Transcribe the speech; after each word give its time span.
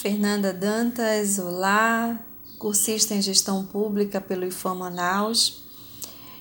Fernanda 0.00 0.52
Dantas, 0.52 1.40
olá, 1.40 2.24
cursista 2.56 3.16
em 3.16 3.20
gestão 3.20 3.64
pública 3.64 4.20
pelo 4.20 4.44
IFAM 4.46 4.76
Manaus. 4.76 5.64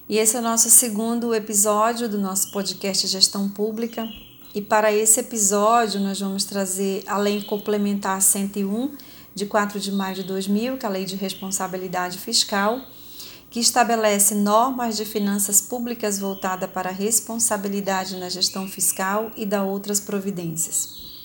E 0.08 0.20
esse 0.20 0.36
é 0.38 0.40
o 0.40 0.44
nosso 0.44 0.70
segundo 0.70 1.34
episódio 1.34 2.08
do 2.08 2.20
nosso 2.20 2.52
podcast 2.52 3.08
Gestão 3.08 3.50
Pública. 3.50 4.08
E 4.54 4.62
para 4.62 4.94
esse 4.94 5.22
episódio, 5.22 6.00
nós 6.00 6.20
vamos 6.20 6.44
trazer 6.44 7.02
a 7.08 7.18
Lei 7.18 7.42
Complementar 7.46 8.22
101, 8.22 8.96
de 9.34 9.48
4 9.48 9.80
de 9.80 9.92
maio 9.92 10.18
de 10.18 10.24
2000, 10.24 10.78
que 10.78 10.86
é 10.86 10.90
a 10.90 10.92
Lei 10.92 11.04
de 11.04 11.16
Responsabilidade 11.16 12.20
Fiscal, 12.20 12.80
que 13.50 13.60
estabelece 13.60 14.36
normas 14.36 14.96
de 14.96 15.04
finanças 15.04 15.60
públicas 15.60 16.20
voltada 16.20 16.68
para 16.68 16.90
a 16.90 16.94
responsabilidade 16.94 18.18
na 18.18 18.30
gestão 18.30 18.68
fiscal 18.68 19.32
e 19.36 19.48
da 19.48 19.64
outras 19.64 20.00
providências. 20.00 21.17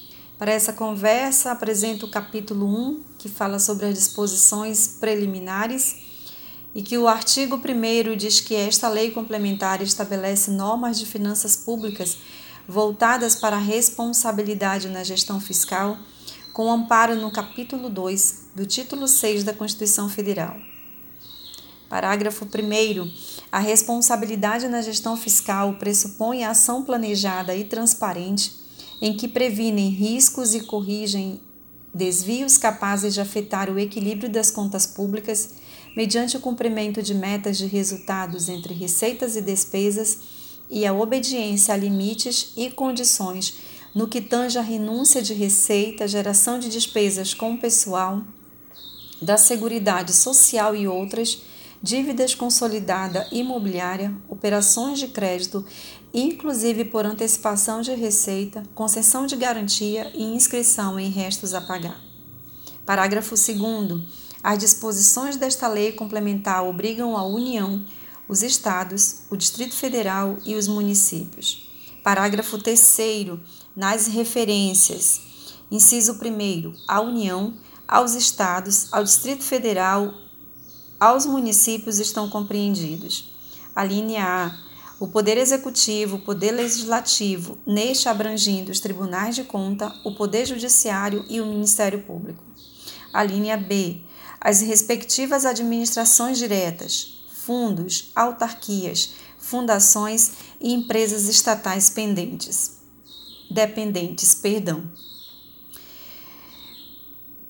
Para 0.42 0.50
essa 0.50 0.72
conversa, 0.72 1.52
apresento 1.52 2.06
o 2.06 2.10
capítulo 2.10 2.66
1, 2.66 3.04
que 3.16 3.28
fala 3.28 3.60
sobre 3.60 3.86
as 3.86 3.94
disposições 3.94 4.88
preliminares, 4.88 5.94
e 6.74 6.82
que 6.82 6.98
o 6.98 7.06
artigo 7.06 7.60
1 7.64 8.16
diz 8.16 8.40
que 8.40 8.52
esta 8.56 8.88
lei 8.88 9.12
complementar 9.12 9.80
estabelece 9.80 10.50
normas 10.50 10.98
de 10.98 11.06
finanças 11.06 11.54
públicas 11.54 12.18
voltadas 12.66 13.36
para 13.36 13.54
a 13.54 13.60
responsabilidade 13.60 14.88
na 14.88 15.04
gestão 15.04 15.38
fiscal, 15.38 15.96
com 16.52 16.72
amparo 16.72 17.14
no 17.14 17.30
capítulo 17.30 17.88
2 17.88 18.46
do 18.56 18.66
título 18.66 19.06
6 19.06 19.44
da 19.44 19.54
Constituição 19.54 20.08
Federal. 20.08 20.56
Parágrafo 21.88 22.46
1. 22.46 23.12
A 23.52 23.60
responsabilidade 23.60 24.66
na 24.66 24.82
gestão 24.82 25.16
fiscal 25.16 25.74
pressupõe 25.74 26.42
a 26.42 26.50
ação 26.50 26.82
planejada 26.82 27.54
e 27.54 27.62
transparente 27.62 28.61
em 29.02 29.12
que 29.12 29.26
previnem 29.26 29.88
riscos 29.88 30.54
e 30.54 30.60
corrigem 30.60 31.40
desvios 31.92 32.56
capazes 32.56 33.12
de 33.12 33.20
afetar 33.20 33.68
o 33.68 33.76
equilíbrio 33.76 34.30
das 34.30 34.48
contas 34.48 34.86
públicas 34.86 35.50
mediante 35.96 36.36
o 36.36 36.40
cumprimento 36.40 37.02
de 37.02 37.12
metas 37.12 37.58
de 37.58 37.66
resultados 37.66 38.48
entre 38.48 38.72
receitas 38.72 39.34
e 39.34 39.42
despesas 39.42 40.18
e 40.70 40.86
a 40.86 40.94
obediência 40.94 41.74
a 41.74 41.76
limites 41.76 42.52
e 42.56 42.70
condições 42.70 43.54
no 43.92 44.06
que 44.06 44.20
tange 44.20 44.56
a 44.56 44.62
renúncia 44.62 45.20
de 45.20 45.34
receita, 45.34 46.06
geração 46.06 46.60
de 46.60 46.68
despesas 46.68 47.34
com 47.34 47.54
o 47.54 47.58
pessoal, 47.58 48.22
da 49.20 49.36
Seguridade 49.36 50.12
Social 50.12 50.74
e 50.74 50.86
outras 50.86 51.42
dívidas 51.82 52.34
consolidada 52.34 53.26
imobiliária, 53.32 54.14
operações 54.28 55.00
de 55.00 55.08
crédito, 55.08 55.66
inclusive 56.14 56.84
por 56.84 57.04
antecipação 57.04 57.80
de 57.80 57.92
receita, 57.92 58.62
concessão 58.74 59.26
de 59.26 59.34
garantia 59.34 60.12
e 60.14 60.22
inscrição 60.22 61.00
em 61.00 61.10
restos 61.10 61.54
a 61.54 61.60
pagar. 61.60 62.00
Parágrafo 62.86 63.34
2. 63.34 64.02
As 64.42 64.58
disposições 64.58 65.36
desta 65.36 65.66
lei 65.66 65.92
complementar 65.92 66.64
obrigam 66.64 67.16
a 67.16 67.24
União, 67.24 67.84
os 68.28 68.42
Estados, 68.42 69.22
o 69.30 69.36
Distrito 69.36 69.74
Federal 69.74 70.36
e 70.44 70.54
os 70.54 70.68
municípios. 70.68 71.68
Parágrafo 72.04 72.58
3. 72.58 72.96
Nas 73.74 74.06
referências. 74.06 75.20
Inciso 75.70 76.12
1. 76.12 76.74
A 76.86 77.00
União, 77.00 77.54
aos 77.88 78.14
Estados, 78.14 78.88
ao 78.92 79.02
Distrito 79.02 79.42
Federal 79.42 80.21
aos 81.02 81.26
municípios 81.26 81.98
estão 81.98 82.30
compreendidos. 82.30 83.34
A 83.74 83.82
linha 83.82 84.24
A. 84.24 84.72
O 85.00 85.08
Poder 85.08 85.36
Executivo, 85.36 86.14
o 86.14 86.20
Poder 86.20 86.52
Legislativo, 86.52 87.58
neste 87.66 88.08
abrangindo 88.08 88.70
os 88.70 88.78
tribunais 88.78 89.34
de 89.34 89.42
conta, 89.42 89.92
o 90.04 90.14
Poder 90.14 90.46
Judiciário 90.46 91.24
e 91.28 91.40
o 91.40 91.46
Ministério 91.46 92.04
Público. 92.04 92.44
A 93.12 93.24
linha 93.24 93.56
B. 93.56 94.00
As 94.40 94.60
respectivas 94.60 95.44
administrações 95.44 96.38
diretas, 96.38 97.24
fundos, 97.34 98.12
autarquias, 98.14 99.14
fundações 99.40 100.30
e 100.60 100.72
empresas 100.72 101.26
estatais 101.26 101.90
pendentes. 101.90 102.76
Dependentes, 103.50 104.36
perdão. 104.36 104.88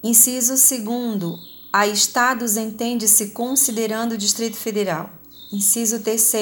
Inciso 0.03 0.55
2 0.55 1.52
a 1.73 1.87
estados 1.87 2.59
entende-se 2.59 3.31
considerando 3.31 4.13
o 4.13 4.19
Distrito 4.19 4.57
Federal. 4.57 5.09
Inciso 5.51 6.01
3 6.01 6.33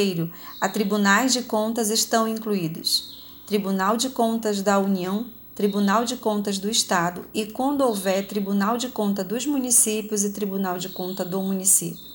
a 0.60 0.68
tribunais 0.68 1.32
de 1.32 1.42
contas 1.42 1.88
estão 1.88 2.26
incluídos 2.26 3.16
Tribunal 3.46 3.96
de 3.96 4.10
Contas 4.10 4.60
da 4.60 4.78
União, 4.78 5.26
Tribunal 5.54 6.04
de 6.04 6.16
Contas 6.16 6.58
do 6.58 6.68
Estado 6.68 7.26
e, 7.32 7.46
quando 7.46 7.82
houver, 7.82 8.26
Tribunal 8.26 8.76
de 8.76 8.88
Conta 8.88 9.22
dos 9.22 9.46
municípios 9.46 10.24
e 10.24 10.30
Tribunal 10.30 10.78
de 10.78 10.88
Conta 10.88 11.24
do 11.24 11.40
município. 11.40 12.10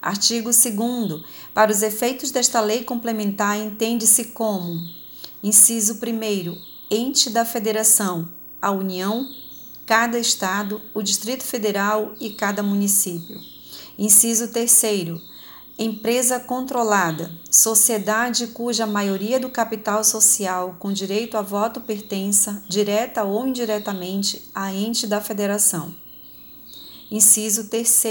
Artigo 0.00 0.50
2 0.50 1.24
Para 1.52 1.70
os 1.70 1.82
efeitos 1.82 2.30
desta 2.30 2.60
lei 2.60 2.84
complementar, 2.84 3.58
entende-se 3.58 4.26
como: 4.26 4.80
Inciso 5.42 5.94
1 5.94 6.58
ente 6.90 7.28
da 7.30 7.44
Federação, 7.44 8.28
a 8.60 8.70
União, 8.70 9.26
cada 9.86 10.18
estado, 10.18 10.80
o 10.94 11.02
Distrito 11.02 11.42
Federal 11.42 12.14
e 12.20 12.30
cada 12.30 12.62
município. 12.62 13.38
Inciso 13.98 14.48
3 14.48 14.82
empresa 15.76 16.38
controlada, 16.38 17.32
sociedade 17.50 18.46
cuja 18.48 18.86
maioria 18.86 19.40
do 19.40 19.50
capital 19.50 20.04
social 20.04 20.76
com 20.78 20.92
direito 20.92 21.36
a 21.36 21.42
voto 21.42 21.80
pertença, 21.80 22.62
direta 22.68 23.24
ou 23.24 23.46
indiretamente, 23.46 24.48
a 24.54 24.72
ente 24.72 25.06
da 25.06 25.20
federação. 25.20 25.94
Inciso 27.10 27.68
3 27.68 28.04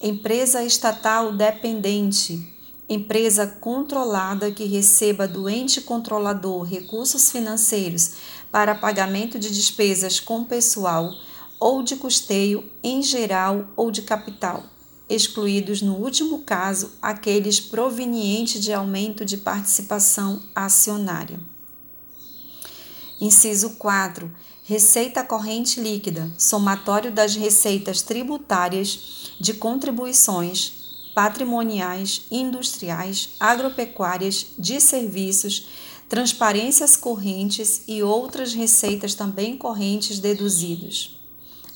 empresa 0.00 0.64
estatal 0.64 1.32
dependente, 1.32 2.54
empresa 2.88 3.46
controlada 3.46 4.50
que 4.50 4.64
receba 4.64 5.26
do 5.26 5.48
ente 5.48 5.80
controlador 5.80 6.64
recursos 6.64 7.30
financeiros 7.30 8.12
para 8.52 8.74
pagamento 8.74 9.38
de 9.38 9.50
despesas 9.50 10.20
com 10.20 10.44
pessoal 10.44 11.10
ou 11.58 11.82
de 11.82 11.96
custeio 11.96 12.70
em 12.82 13.02
geral 13.02 13.66
ou 13.74 13.90
de 13.90 14.02
capital, 14.02 14.64
excluídos 15.08 15.80
no 15.80 15.94
último 15.94 16.40
caso 16.40 16.92
aqueles 17.00 17.58
provenientes 17.58 18.60
de 18.60 18.72
aumento 18.72 19.24
de 19.24 19.38
participação 19.38 20.42
acionária. 20.54 21.40
Inciso 23.18 23.70
4. 23.70 24.30
Receita 24.64 25.24
corrente 25.24 25.80
líquida, 25.80 26.30
somatório 26.36 27.10
das 27.10 27.34
receitas 27.34 28.02
tributárias 28.02 29.32
de 29.40 29.54
contribuições 29.54 30.83
patrimoniais, 31.14 32.22
industriais, 32.30 33.30
agropecuárias, 33.38 34.46
de 34.58 34.80
serviços, 34.80 35.68
transparências 36.08 36.96
correntes 36.96 37.82
e 37.86 38.02
outras 38.02 38.52
receitas 38.52 39.14
também 39.14 39.56
correntes 39.56 40.18
deduzidos. 40.18 41.20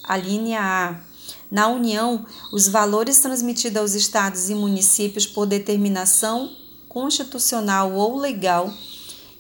A 0.03 0.17
linha 0.17 0.61
A. 0.61 1.09
Na 1.51 1.69
União, 1.69 2.27
os 2.53 2.69
valores 2.69 3.21
transmitidos 3.21 3.81
aos 3.81 3.95
estados 3.95 4.51
e 4.51 4.55
municípios 4.55 5.27
por 5.27 5.47
determinação 5.47 6.55
constitucional 6.89 7.93
ou 7.95 8.19
legal 8.19 8.73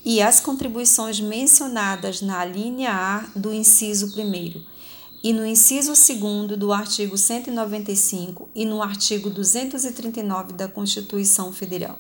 e 0.04 0.22
as 0.22 0.40
contribuições 0.40 1.20
mencionadas 1.20 2.22
na 2.22 2.44
linha 2.44 2.92
A 2.92 3.38
do 3.38 3.52
inciso 3.52 4.14
1 4.18 4.77
e 5.22 5.32
no 5.32 5.44
inciso 5.44 5.92
2 5.92 6.58
do 6.58 6.72
artigo 6.72 7.18
195 7.18 8.48
e 8.54 8.64
no 8.64 8.82
artigo 8.82 9.28
239 9.30 10.52
da 10.52 10.68
Constituição 10.68 11.52
Federal. 11.52 11.98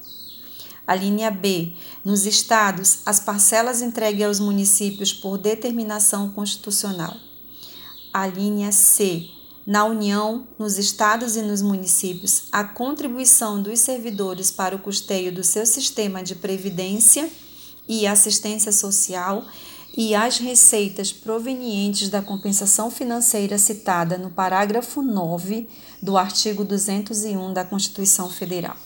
A 0.86 0.94
linha 0.94 1.30
B. 1.30 1.74
Nos 2.04 2.24
estados, 2.24 3.00
as 3.04 3.20
parcelas 3.20 3.82
entregues 3.82 4.24
aos 4.24 4.40
municípios 4.40 5.12
por 5.12 5.36
determinação 5.36 6.30
constitucional. 6.30 7.14
A 8.12 8.26
linha 8.26 8.72
C. 8.72 9.28
Na 9.66 9.84
União, 9.84 10.48
nos 10.58 10.78
estados 10.78 11.36
e 11.36 11.42
nos 11.42 11.60
municípios, 11.60 12.44
a 12.50 12.64
contribuição 12.64 13.60
dos 13.60 13.80
servidores 13.80 14.50
para 14.50 14.74
o 14.74 14.78
custeio 14.78 15.30
do 15.30 15.44
seu 15.44 15.66
sistema 15.66 16.22
de 16.22 16.34
previdência 16.34 17.28
e 17.86 18.06
assistência 18.06 18.72
social 18.72 19.44
e 19.98 20.14
as 20.14 20.38
receitas 20.38 21.12
provenientes 21.12 22.08
da 22.08 22.22
compensação 22.22 22.88
financeira 22.88 23.58
citada 23.58 24.16
no 24.16 24.30
parágrafo 24.30 25.02
9 25.02 25.68
do 26.00 26.16
artigo 26.16 26.64
201 26.64 27.52
da 27.52 27.64
Constituição 27.64 28.30
Federal. 28.30 28.76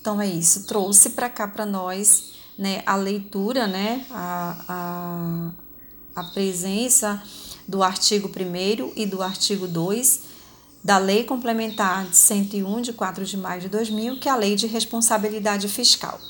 Então 0.00 0.20
é 0.20 0.26
isso, 0.26 0.66
trouxe 0.66 1.10
para 1.10 1.30
cá 1.30 1.46
para 1.46 1.64
nós 1.64 2.32
né, 2.58 2.82
a 2.84 2.96
leitura, 2.96 3.68
né, 3.68 4.04
a, 4.10 5.52
a, 6.16 6.20
a 6.20 6.24
presença 6.24 7.22
do 7.68 7.84
artigo 7.84 8.28
1 8.28 8.94
e 8.96 9.06
do 9.06 9.22
artigo 9.22 9.68
2 9.68 10.22
da 10.82 10.98
Lei 10.98 11.22
Complementar 11.22 12.04
de 12.06 12.16
101 12.16 12.80
de 12.80 12.92
4 12.92 13.24
de 13.24 13.36
maio 13.36 13.60
de 13.60 13.68
2000, 13.68 14.18
que 14.18 14.28
é 14.28 14.32
a 14.32 14.36
Lei 14.36 14.56
de 14.56 14.66
Responsabilidade 14.66 15.68
Fiscal. 15.68 16.20